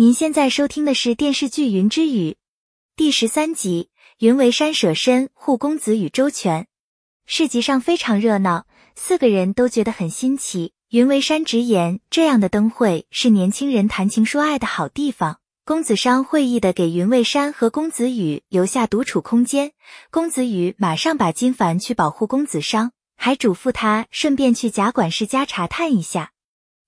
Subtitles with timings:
[0.00, 2.30] 您现在收听的是电视剧《云之羽》
[2.94, 6.68] 第十三集，云为山舍身护公子羽周全。
[7.26, 10.72] 市集上非常热闹，四个人都觉得很新奇。
[10.90, 15.40] 云为山直言，这样的灯会是年轻人谈情说爱的好地方。
[15.64, 19.72] 公子商会意的给云为山和公子羽留下独处空间。
[20.12, 26.30] 公子羽马上把金凡去保护公子商，还嘱咐他顺便去贾管事家查探一下。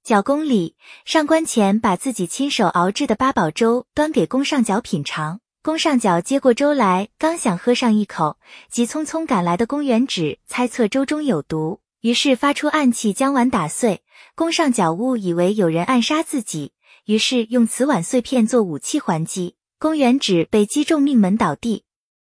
[0.02, 5.40] 角宫里，上官浅把自己亲手熬制的八宝粥端给宫上角品尝。
[5.62, 8.38] 宫上角接过粥来，刚想喝上一口，
[8.70, 14.02] 急匆匆赶来的宫元直猜测粥中有毒，于是发出暗器将碗打碎。
[14.34, 16.72] 宫上角误以为有人暗杀自己，
[17.04, 19.56] 于是用瓷碗碎片做武器还击。
[19.78, 21.84] 宫元直被击中命门倒地，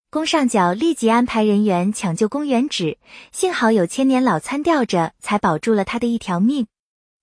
[0.10, 2.98] 宫上角立即安排人员抢救宫元直，
[3.34, 6.68] 幸好有千年老参吊着，才保住了他的一条命。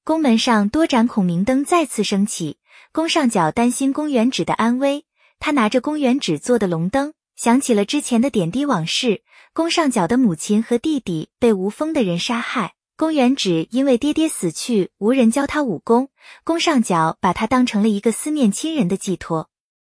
[0.04, 2.58] 宫门上多盏孔明灯再次升起，
[2.92, 5.06] 宫上角担心宫元直的安危，
[5.40, 9.22] 他拿着宫元直做的龙灯，想起了之前的点滴往事。
[9.54, 16.10] 宫上角的母亲和弟弟被无风的人杀害，宫元直因为爹爹死去，无人教他武功，
[16.44, 19.48] 宫上角把他当成了一个思念亲人的寄托。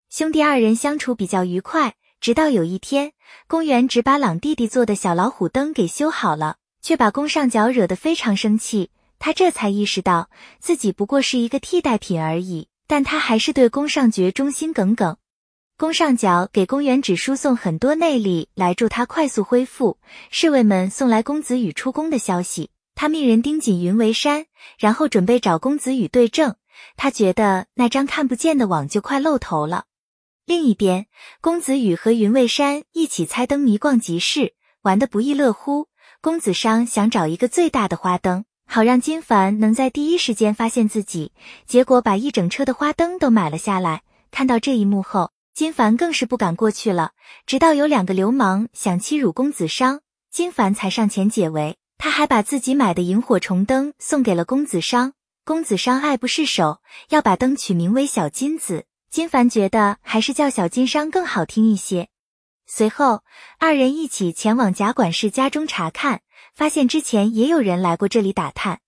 [0.08, 3.10] 兄弟二人相处比较愉快，直到有一天，
[3.48, 8.90] 宫元直把朗弟弟做的小老虎灯给修好了，却把宫上角惹得非常生气。
[9.18, 15.16] 他这才意识到自己不过是一个替代品而已，但他还是对宫上角忠心耿耿。
[15.78, 19.98] 宫上角给宫元直输送很多内力来助他快速恢复。
[20.30, 24.46] 侍卫们送来公子羽出宫的消息，他命人盯紧云为山，
[24.78, 26.56] 然后准备找公子羽对证。
[26.96, 29.84] 他觉得那张看不见的网就快露头了。
[30.46, 31.06] 另一边，
[31.40, 35.88] 公子羽和云为山一起猜灯谜逛集市，玩得不亦乐乎。
[36.22, 38.44] 公子商想找一个最大的花灯。
[38.66, 41.32] 好让金凡能在第一时间发现自己，
[41.66, 44.02] 结果把一整车的花灯都买了下来。
[44.30, 47.12] 看到这一幕后，金凡更是不敢过去了。
[47.46, 50.00] 直到有两个流氓想欺辱公子商，
[50.30, 51.78] 金凡才上前解围。
[51.96, 55.14] 他还把自己买的萤火虫灯送给了公子商。
[55.46, 58.84] 公子商爱不释手，要把灯取名为小金子。
[59.08, 62.08] 金凡觉得还是叫小金商更好听一些。
[62.66, 63.22] 随后，
[63.58, 66.20] 二人一起前往贾管事家中查看。
[66.56, 68.80] 发现之前也有人来过这里打探。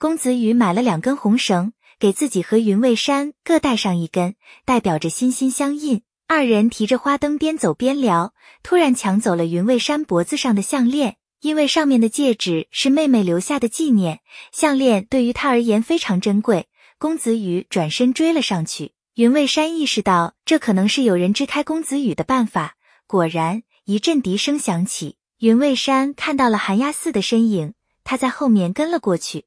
[0.00, 6.02] 公子羽买了两根红绳，给自己和云未山各带上一根，代表着心心相印。
[6.26, 14.18] 二人提着花灯边走边聊，突然抢走了云未山脖子上的项链，因为上面的戒指是妹妹留下的纪念，
[14.50, 16.66] 项链对于他而言非常珍贵。
[16.98, 22.74] 公子羽转身追了上去，云未山意识到这可能是有人支开公子羽的办法，
[23.06, 25.16] 果然一阵笛声响起。
[25.44, 29.44] 云未山看到了寒鸦寺的身影，他在后面跟了过去。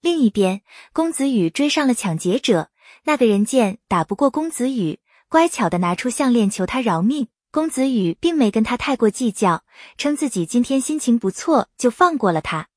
[0.00, 2.70] 另一边，公子羽追上了抢劫者，
[3.06, 7.26] 那个人见打不过公子羽，乖巧的拿出项链求他饶命。
[7.50, 9.64] 公子羽并没跟他太过计较，
[9.98, 12.68] 称自己今天心情不错，就放过了他。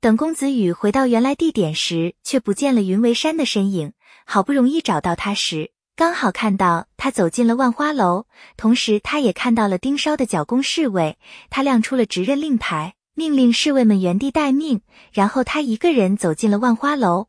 [0.00, 3.92] 等公子羽回到原来地点时，却不见了云为山的身影。
[4.24, 8.26] 好不容易找到他时，刚好看到他走进了万花楼，
[8.58, 11.16] 同时他也看到了盯梢的角宫侍卫。
[11.48, 14.82] 他亮出了执刃令牌，命令侍卫们原地待命。
[15.10, 17.28] 然后他一个人走进了万花楼。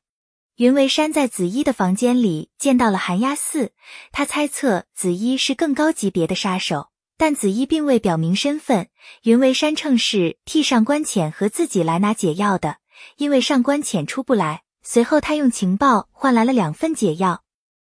[0.58, 3.72] 云为山在紫衣的房间里见到了寒鸦寺，
[4.12, 8.90] 他猜测紫衣是更高级别的杀手，但紫衣并未表明身份。
[9.24, 12.80] 云为山称是替上官浅和自己来拿解药的，
[13.16, 14.64] 因为上官浅出不来。
[14.84, 17.44] 随后他用情报换来了两份解药。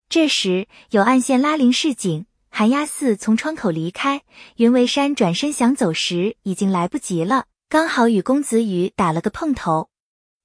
[0.09, 4.23] 这时有暗线拉铃示警，寒鸦寺从窗口离开。
[4.57, 9.89] 云为山转身想走时，已经来不及了，刚好与公子羽打了个碰头。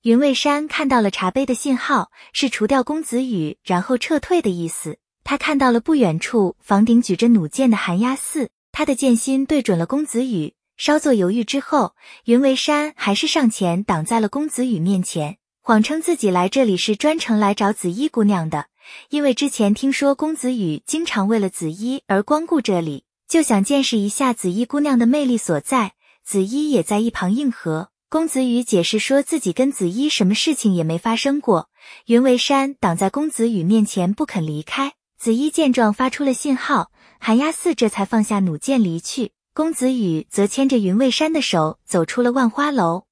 [0.03, 4.98] 云为山看到了茶杯的信号，是除掉公子羽然后撤退的意思。
[5.24, 10.53] 他看到了不远处房顶举着弩箭的寒鸦寺，他的箭心对准了公子羽。
[10.78, 11.94] 稍作犹豫之后，
[12.24, 18.68] 云为山还是上前挡在了公子羽面前，谎称自己来这里是专程来找紫衣姑娘的。
[19.09, 25.94] 因为之前听说公子羽经常为了紫衣而光顾这里，就想见识一下紫衣姑娘的魅力所在。
[26.25, 27.89] 紫衣也在一旁应和。
[28.09, 31.69] 公子羽解释说自己跟紫衣什么事情也没发生过。
[32.06, 34.94] 云为山挡在公子羽面前不肯离开。
[35.18, 39.31] 紫衣见状发出了信号，寒鸦寺这才放下弩箭离去。
[39.53, 43.03] 公子羽则牵着云为山的手走出了万花楼。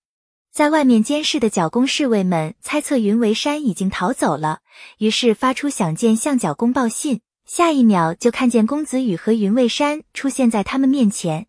[0.58, 4.62] 在外面监视的角宫侍卫们猜测云为山已经逃走了，
[4.98, 7.22] 于是发出响箭向角宫报信。
[7.46, 11.46] 下一秒就看见公子羽和云为山出现在他们面前。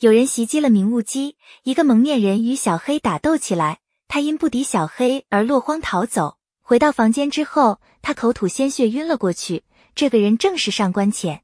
[0.00, 6.38] 有人袭击了明雾姬，一个蒙面人与小黑打斗起来，他因不敌小黑而落荒逃走。
[6.60, 9.62] 回到房间之后，他口吐鲜血晕了过去。
[9.94, 11.42] 这个人正是上官浅。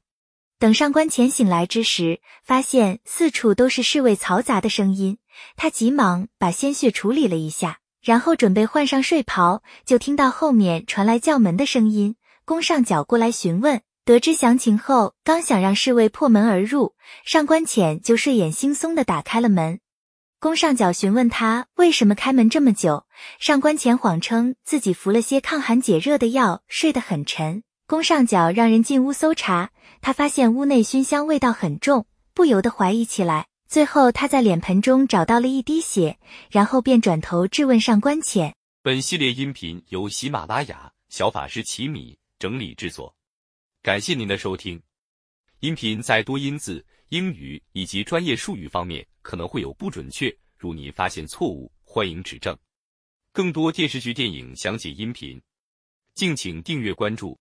[0.59, 5.19] 等上官浅醒来之时，发现四处都是侍卫嘈杂的声音，
[5.55, 12.15] 他急忙把鲜血处理了一下，然后准备换上睡袍，就听到后面传来叫门的声音。
[12.43, 19.79] 宫上角过来询问，得知详情后，刚想让侍卫破门而入，上官浅就睡眼惺忪的打开了门。
[20.39, 23.05] 宫上角询问他为什么开门这么久，
[23.39, 27.61] 上官浅谎称自己服了些抗寒解热的药，睡得很沉。
[27.87, 33.47] 宫上角让人进屋搜查，他发现屋内熏香味道很重，不由得怀疑起来。
[33.65, 36.19] 最后他在脸盆中找到了一滴血，
[36.51, 38.53] 然后便转头质问上官浅。
[38.81, 42.17] 本系列音频由喜马拉雅小法师奇米。
[42.39, 43.15] 整理制作，
[43.81, 44.79] 感谢您的收听。
[45.61, 52.55] 音频在多音字、英语以及专业术语方面可能会有不准确，如您发现错误，欢迎指正。
[53.31, 55.41] 更多电视剧、电影详解音频，
[56.13, 57.39] 敬请订阅关注。